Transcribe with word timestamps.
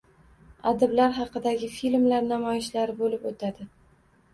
Adiblar 0.71 1.13
haqidagi 1.19 1.71
filmlar 1.75 2.29
namoyishlari 2.33 3.01
boʻlib 3.05 3.33
oʻtadi. 3.33 3.75